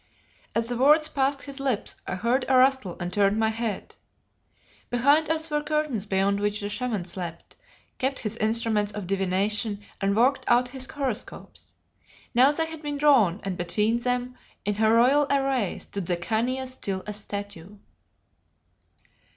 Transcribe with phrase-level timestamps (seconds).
[0.55, 3.93] As the words passed his lips I heard a rustle and turned my head.
[4.89, 7.55] Behind us were curtains beyond which the Shaman slept,
[7.99, 11.75] kept his instruments of divination and worked out his horoscopes.
[12.33, 14.35] Now they had been drawn, and between them,
[14.65, 17.77] in her royal array, stood the Khania still as a statue.